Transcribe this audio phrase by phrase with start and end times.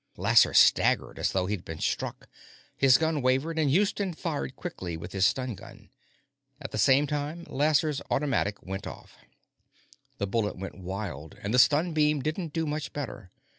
[0.17, 2.27] Lasser staggered as though he'd been struck.
[2.75, 5.91] His gun wavered, and Houston fired quickly with his stun gun.
[6.59, 9.15] At the same time, Lasser's automatic went off.
[10.17, 13.29] The bullet went wild, and the stun beam didn't do much better.